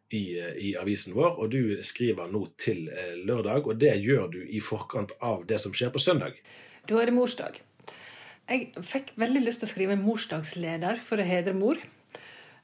[0.09, 3.67] i, eh, i, avisen vår, og du skriver nå til eh, lørdag.
[3.67, 6.39] Og det gjør du i forkant av det som skjer på søndag.
[6.87, 7.61] Da er det morsdag.
[8.47, 11.81] Jeg fikk veldig lyst til å skrive morsdagsleder for å hedre mor.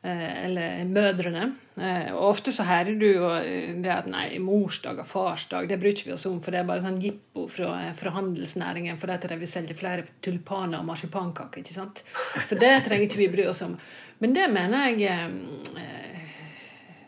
[0.03, 1.49] Eh, eller mødrene.
[2.13, 3.29] Og ofte så hører du jo
[3.81, 6.67] det at nei, morsdag og farsdag det bryr ikke vi oss om, for det er
[6.67, 11.63] bare sånn jippo fra, fra handelsnæringen for at de vil selge flere tulipaner og marsipankaker.
[11.63, 12.03] ikke sant?
[12.45, 13.73] Så det trenger ikke vi bry oss om.
[14.21, 15.33] Men det mener jeg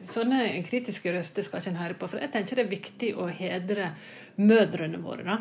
[0.09, 2.09] sånne kritiske røster skal ikke en høre på.
[2.11, 3.91] For jeg tenker det er viktig å hedre
[4.37, 5.25] mødrene våre.
[5.25, 5.37] da.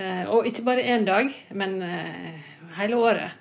[0.00, 2.40] Eh, og ikke bare én dag, men eh,
[2.78, 3.36] hele året.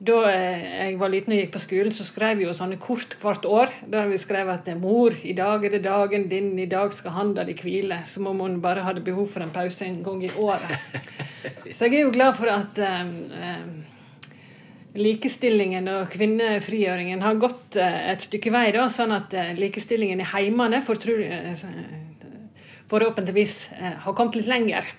[0.00, 3.18] Da eh, jeg var liten og gikk på skolen, så skrev vi jo sånne kort
[3.20, 3.74] hvert år.
[3.92, 7.44] Der vi skrev at 'Mor, i dag er det dagen din, i dag skal handa
[7.44, 8.06] di hvile'.
[8.06, 10.78] Som om hun bare hadde behov for en pause en gang i året.
[11.76, 13.84] Så jeg er jo glad for at um, um,
[14.98, 20.28] likestillingen og kvinnefrigjøringen har gått eh, et stykke vei, da, sånn at eh, likestillingen i
[20.32, 20.98] heimene for,
[22.90, 23.56] forhåpentligvis
[24.04, 24.96] har kommet litt lenger.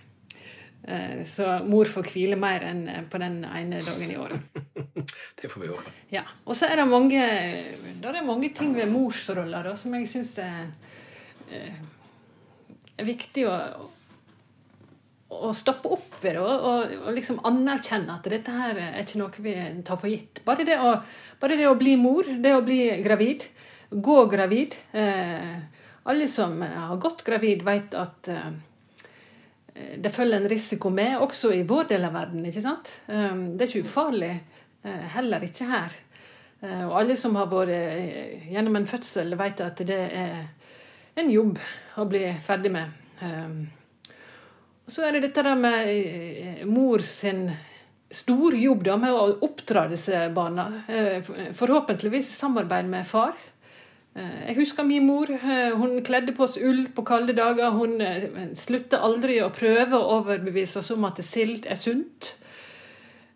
[1.30, 2.80] Så mor får hvile mer enn
[3.12, 4.56] på den ene dagen i året.
[5.38, 5.92] det får vi håpe.
[6.10, 6.24] Ja.
[6.50, 7.28] Og så er det mange,
[8.02, 10.72] det er mange ting ved morsrolla som jeg syns er,
[12.98, 13.54] er viktig å,
[15.32, 19.44] å stoppe opp ved det og, og, liksom anerkjenne at dette her er ikke noe
[19.44, 19.54] vi
[19.88, 20.42] tar for gitt.
[20.48, 20.96] Bare det å,
[21.42, 23.48] bare det å bli mor, det å bli gravid,
[23.92, 25.56] gå gravid eh,
[26.12, 28.52] Alle som har gått gravid, vet at eh,
[30.02, 32.46] det følger en risiko med, også i vår del av verden.
[32.46, 32.90] ikke sant?
[33.08, 34.32] Eh, det er ikke ufarlig,
[34.84, 36.00] eh, heller ikke her.
[36.62, 40.42] Eh, og alle som har vært eh, gjennom en fødsel, vet at det er
[41.22, 41.62] en jobb
[42.02, 42.98] å bli ferdig med.
[43.22, 43.81] Og
[44.88, 47.50] så er det dette der med mor sin
[48.12, 50.66] stor jobb da, med å oppdra disse barna.
[51.56, 53.38] Forhåpentligvis i samarbeid med far.
[54.12, 55.32] Jeg husker min mor.
[55.80, 57.72] Hun kledde på oss ull på kalde dager.
[57.72, 57.96] Hun
[58.60, 62.34] slutta aldri å prøve å overbevise oss om at sild er sunt.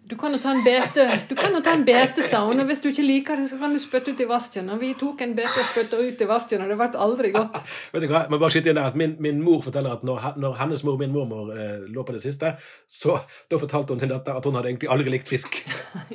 [0.06, 2.60] Du kan jo ta en bete, du kan jo ta en bete, sa hun.
[2.62, 4.68] Og hvis du ikke liker det, så kan du spytte ut i vasken.
[4.70, 7.58] Og vi tok en bete og spytta ut i vasken, og det ble aldri godt.
[7.96, 10.28] Vet du hva, men bare skyte inn der at min, min, mor forteller at når,
[10.38, 12.54] når, hennes mor min mormor eh, lå på det siste,
[12.86, 13.18] så
[13.50, 15.58] da fortalte hun sin datter at hun hadde egentlig aldri likt fisk.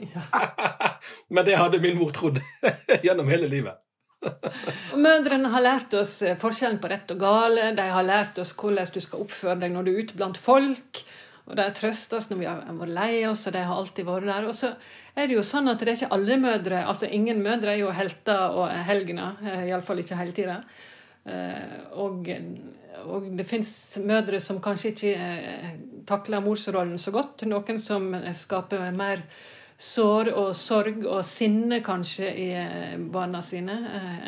[1.35, 2.38] men det hadde min mor trodd
[3.03, 3.83] gjennom hele livet.
[5.00, 7.72] Mødrene har lært oss eh, forskjellen på rett og gale.
[7.74, 11.03] De har lært oss hvordan du skal oppføre deg når du er ute blant folk.
[11.48, 14.29] Og de trøster oss når vi har vært lei oss, og de har alltid vært
[14.29, 14.46] der.
[14.46, 14.70] Og så
[15.18, 17.92] er det jo sånn at det er ikke alle mødre altså Ingen mødre er jo
[17.94, 20.61] helter og helgener, eh, iallfall ikke hele tida.
[21.26, 22.29] Eh, og,
[23.05, 23.72] og, det fins
[24.05, 25.72] mødre som kanskje ikke eh,
[26.09, 27.46] takler morsrollen så godt.
[27.50, 29.24] Noen som skaper mer
[29.81, 32.48] sår og sorg og sinne kanskje i
[33.11, 33.79] barna sine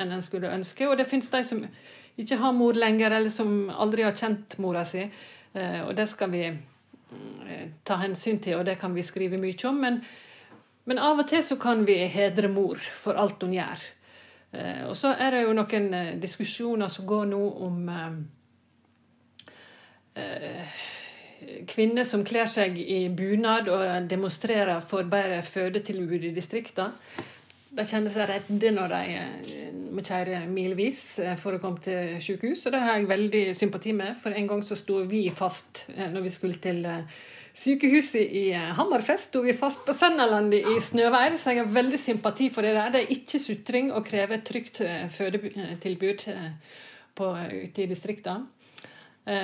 [0.01, 0.89] enn en skulle ønske.
[0.89, 1.61] Og det fins de som
[2.19, 5.05] ikke har mor lenger, eller som aldri har kjent mora si.
[5.53, 6.47] Og det skal vi
[7.85, 9.81] ta hensyn til, og det kan vi skrive mye om.
[9.83, 9.99] Men,
[10.85, 13.83] men, av og til så kan vi hedre mor for alt hun gjør.
[14.53, 17.93] Eh, og så er det jo noen eh, diskusjoner som går nå om
[21.67, 26.93] kvinner som kler seg i bunad og demonstrerer for bedre fødetilbud i distriktene.
[27.73, 32.19] De kjenner seg redde når de eh, må kjøre milevis eh, for å komme til
[32.21, 32.67] sykehus.
[32.69, 36.11] Og det har jeg veldig sympati med, for en gang så sto vi fast eh,
[36.13, 36.83] når vi skulle til
[37.57, 38.45] sykehuset i
[38.77, 39.31] Hammerfest.
[39.31, 42.93] Sto vi fast på Sennalandet i snøvær, så jeg har veldig sympati for det der.
[42.93, 44.83] Det er ikke sutring å kreve trygt
[45.17, 46.27] fødetilbud
[47.17, 48.51] ute i distriktene.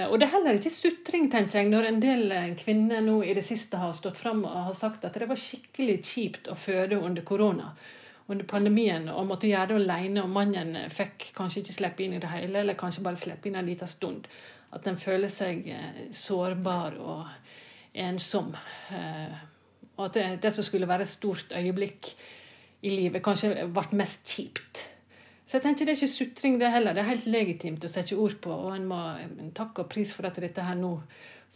[0.09, 3.45] Og det er heller ikke sutring, tenker jeg, når en del kvinner nå i det
[3.47, 7.23] siste har stått fram og har sagt at det var skikkelig kjipt å føde under
[7.29, 7.71] korona
[8.29, 12.23] under pandemien og måtte gjøre det alene, og mannen fikk kanskje ikke slippe inn i
[12.23, 14.29] det hele, eller kanskje bare slippe inn en liten stund.
[14.77, 17.25] At en føler seg eh, sårbar og
[17.97, 18.53] ensom.
[18.93, 19.39] Eh,
[19.97, 22.13] og at det, som skulle være et stort øyeblikk
[22.85, 24.85] i livet, kanskje ble mest kjipt.
[25.49, 26.93] Så jeg tenker det er ikke sutring, det heller.
[26.93, 28.53] Det er helt legitimt å sette ord på.
[28.53, 29.01] Og en må
[29.57, 30.93] takke og pris for at dette her nå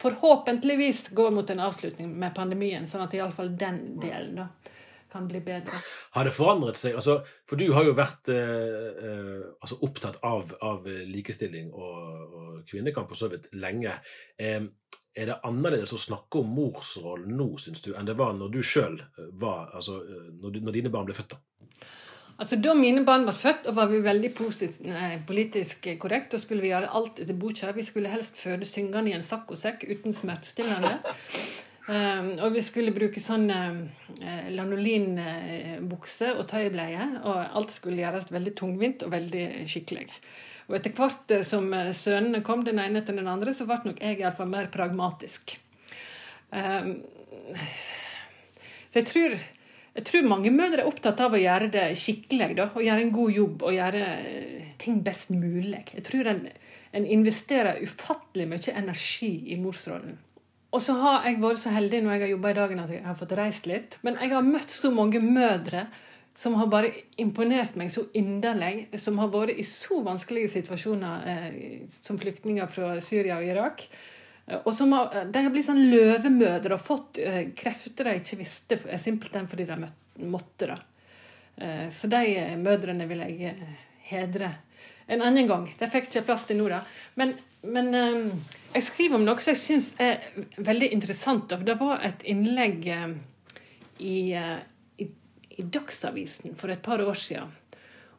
[0.00, 4.46] forhåpentligvis går mot en avslutning med pandemien, sånn at iallfall den delen da,
[5.12, 5.80] kan bli bedre.
[6.16, 6.96] Har det forandret seg?
[6.98, 11.98] Altså, for du har jo vært eh, eh, altså opptatt av, av likestilling og,
[12.32, 13.94] og, kvinnekamp for så vidt lenge.
[14.40, 14.62] Eh,
[15.12, 18.62] er det annerledes å snakke om morsrollen nå, syns du, enn det var når du
[18.64, 18.96] sjøl
[19.40, 21.34] var Altså eh, når, når, dine barn ble født?
[21.34, 21.88] da?
[22.40, 24.30] Altså, Da mine barn var født, og var vi veldig
[25.28, 27.74] politisk korrekt, og skulle vi gjøre alt etter boka.
[27.76, 30.96] Vi skulle helst føde syngende i en saccosekk uten smertestillende.
[31.90, 37.08] Um, og vi skulle bruke sånn uh, lanolinbukse og tøybleie.
[37.26, 40.06] Og alt skulle gjøres veldig tungvint og veldig skikkelig.
[40.70, 43.80] Og etter hvert uh, som uh, sønnene kom, den ene etter den andre, så ble
[43.88, 45.56] nok jeg iallfall mer pragmatisk.
[46.54, 47.00] Um,
[48.92, 49.38] så jeg tror,
[49.96, 52.52] jeg tror, mange mødre er opptatt av å gjøre det skikkelig.
[52.60, 54.08] Da, og gjøre en god jobb og gjøre
[54.82, 55.82] ting best mulig.
[55.96, 56.44] Jeg tror en,
[56.94, 60.20] en investerer ufattelig mye energi i morsrollen.
[60.72, 63.04] Og så har jeg vært så heldig når jeg har jobba i dagen at jeg
[63.04, 63.98] har fått reist litt.
[64.06, 65.86] Men jeg har møtt så mange mødre
[66.34, 68.86] som har bare imponert meg så inderlig.
[68.96, 71.58] Som har vært i så vanskelige situasjoner eh,
[71.92, 73.84] som flyktninger fra Syria og Irak.
[74.46, 78.40] Eh, og som har, De har blitt sånn løvemødre og fått eh, krefter de ikke
[78.40, 79.78] visste, simpelthen fordi de
[80.24, 80.72] måtte.
[80.72, 80.80] da.
[81.60, 82.24] Eh, så de
[82.64, 84.54] mødrene vil jeg eh, hedre
[85.12, 85.68] en annen gang.
[85.76, 86.80] Det fikk ikke plass til nå, da.
[87.20, 87.94] Men men
[88.72, 90.22] jeg skriver om noe som jeg syns er
[90.56, 91.52] veldig interessant.
[91.52, 93.16] Det var et innlegg um,
[93.98, 94.60] i, uh,
[94.98, 95.08] i,
[95.50, 97.52] i, Dagsavisen for et par år siden.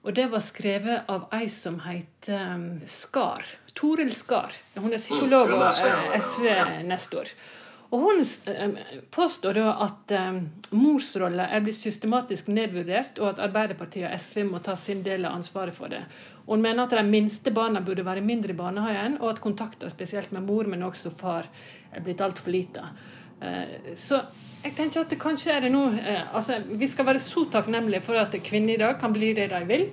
[0.03, 3.45] Og det var skrevet av ei som heter um, Skar.
[3.73, 4.53] Toril Skar.
[4.75, 7.34] Hun er psykolog mm, og SV SV-nestor.
[7.93, 8.69] Og hun eh,
[9.13, 10.37] påstår da at eh,
[10.73, 15.37] morsrolla er blitt systematisk nedvurdert, og at Arbeiderpartiet og SV må ta sin del av
[15.37, 16.01] ansvaret for det.
[16.47, 20.33] Hun mener at de minste barna burde være mindre i barnehagen, og at kontakter spesielt
[20.33, 21.51] med mor, men også far,
[21.93, 22.87] er blitt altfor lite.
[23.45, 24.23] Eh, så
[24.63, 25.81] jeg tenker at det kanskje er det nå
[26.31, 29.65] altså Vi skal være så takknemlige for at kvinner i dag kan bli det de
[29.69, 29.89] vil.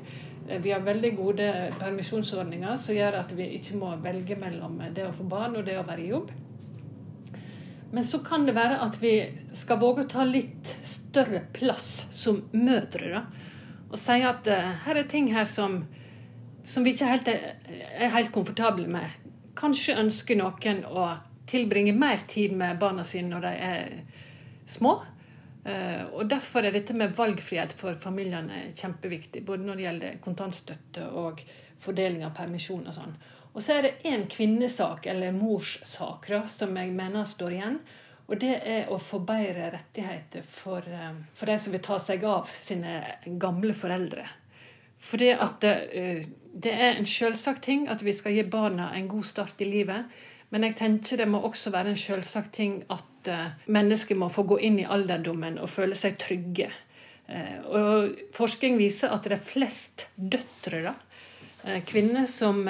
[0.62, 1.48] Vi har veldig gode
[1.78, 5.76] permisjonsordninger som gjør at vi ikke må velge mellom det å få barn og det
[5.78, 6.30] å være i jobb.
[7.90, 9.14] Men så kan det være at vi
[9.56, 13.10] skal våge å ta litt større plass som mødre.
[13.10, 13.22] da,
[13.90, 15.82] Og si at uh, her er ting her som,
[16.62, 19.18] som vi ikke helt er, er, helt komfortable med.
[19.58, 21.08] Kanskje ønsker noen å
[21.50, 23.90] tilbringe mer tid med barna sine når de er
[24.70, 25.00] små.
[25.66, 29.42] Uh, og Derfor er dette med valgfrihet for familiene kjempeviktig.
[29.42, 31.42] Både når det gjelder kontantstøtte og
[31.80, 33.18] fordeling av permisjon og sånn.
[33.52, 37.80] Og så er det én kvinnesak, eller morssak, da, som jeg mener står igjen.
[38.30, 42.24] Og det er å få bedre rettigheter for, eh, for de som vil ta seg
[42.24, 43.00] av sine
[43.42, 44.26] gamle foreldre.
[45.00, 46.20] Fordi at uh,
[46.52, 50.12] det er en selvsagt ting at vi skal gi barna en god start i livet.
[50.52, 54.44] Men jeg tenker det må også være en selvsagt ting at uh, mennesker må få
[54.50, 56.68] gå inn i alderdommen og føle seg trygge.
[57.70, 62.64] Og forskning viser at det er flest døtre, da, kvinner, som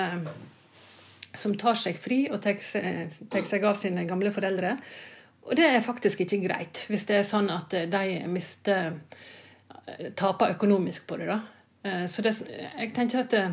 [1.34, 2.58] som tar seg fri og tar
[3.46, 4.76] seg av sine gamle foreldre.
[5.48, 8.92] Og det er faktisk ikke greit, hvis det er sånn at eh, de mister
[9.86, 11.30] eh, taper økonomisk på det.
[11.30, 11.40] da.
[11.82, 13.44] Eh, så det, jeg tenker at det,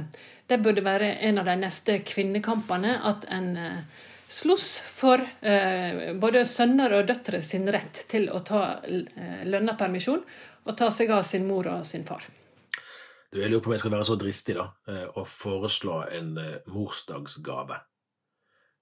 [0.49, 2.99] det, burde være en av de neste kvinnekampene.
[3.07, 3.53] At en
[4.27, 5.21] slåss for
[6.19, 8.81] både sønner og døtre sin rett til å ta
[9.47, 10.19] lønna permisjon
[10.67, 12.25] og ta seg av sin mor og sin far.
[13.37, 16.71] Jeg lurer på om jeg skal være så dristig da, eh, å foreslå en eh,
[16.73, 17.79] morsdagsgave.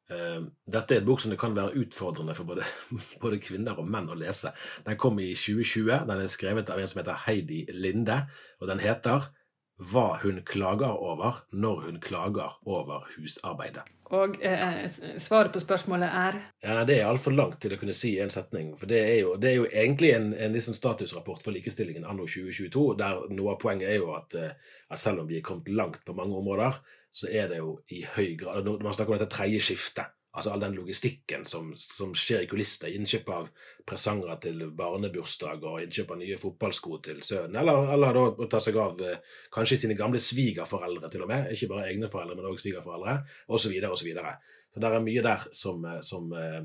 [0.06, 2.68] Eh, dette er en bok som det kan være utfordrende for både,
[3.24, 4.54] både, kvinner og menn å lese.
[4.86, 6.06] Den kom i 2020.
[6.08, 8.22] Den er skrevet av en som heter Heidi Linde,
[8.62, 9.28] og den heter
[9.76, 13.84] hva hun klager over når hun klager over husarbeidet.
[14.16, 14.86] Og eh,
[15.20, 16.38] svaret på spørsmålet er?
[16.64, 18.76] Ja, nei, Det er altfor langt til å kunne si en setning.
[18.80, 22.28] For det er jo, det er jo egentlig en, en liksom statusrapport for likestillingen anno
[22.30, 24.54] 2022, der noe av poenget er jo at, eh,
[24.88, 26.80] at, selv om vi er kommet langt på mange områder,
[27.16, 30.60] så er det jo i høy grad Man snakker om dette tredje skiftet altså all
[30.60, 32.92] den logistikken som, som skjer i kulissene.
[32.98, 33.50] Innkjøp av
[33.88, 37.56] presanger til barnebursdag og innkjøp av nye fotballsko til sønnen.
[37.62, 39.22] Eller, eller da å ta seg av eh,
[39.56, 41.52] kanskje sine gamle svigerforeldre, til og med.
[41.56, 43.18] Ikke bare egne foreldre, men også svigerforeldre,
[43.48, 43.66] osv.
[43.66, 46.64] Så, videre, og så, så det er mye der som, eh, som eh,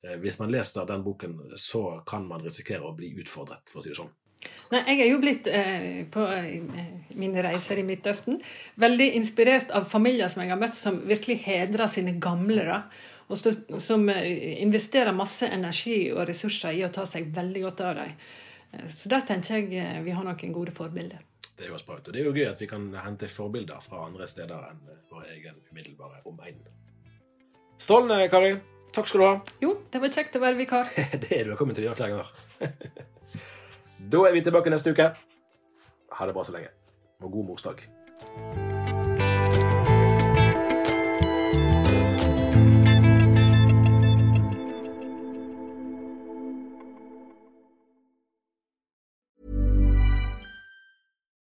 [0.00, 3.90] Hvis man leser den boken, så kan man risikere å bli utfordret, for å si
[3.92, 4.14] det sånn.
[4.70, 6.60] Nei, jeg er jo blitt, eh, på eh,
[7.18, 8.38] mine reiser i Midtøsten,
[8.80, 12.64] veldig inspirert av familier som jeg har møtt, som virkelig hedrer sine gamle.
[12.68, 12.82] da,
[13.30, 17.98] og Som eh, investerer masse energi og ressurser i å ta seg veldig godt av
[17.98, 18.14] dem.
[18.72, 21.20] Eh, så der tenker jeg vi har noen gode forbilder.
[21.58, 22.06] Det høres bra ut.
[22.08, 25.28] Og det er jo gøy at vi kan hente forbilder fra andre steder enn vår
[25.34, 26.62] egen umiddelbare omegn.
[27.80, 28.54] Strålende, Kari.
[28.94, 29.34] Takk skal du ha.
[29.62, 30.90] Jo, det var kjekt å være vikar.
[31.22, 33.10] det er du velkommen til å gjøre flere ganger.
[34.08, 35.10] Da er vi tilbake neste uke.
[36.12, 36.68] Ha det bra så lenge.
[37.22, 37.86] Og god morsdag.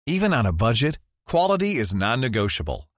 [0.09, 2.86] Even on a budget, quality is non-negotiable.